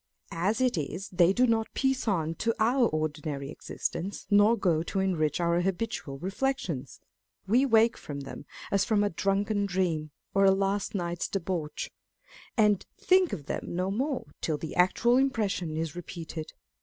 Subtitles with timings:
[0.33, 4.99] As it is, they do not piece on to our ordinary existence, nor go to
[4.99, 6.99] enrich our habitual reflections.
[7.45, 11.91] We wake from them as from a drunken dream, or a last night's debauch;
[12.57, 16.53] and think of them no more, till the actual impression is repeated.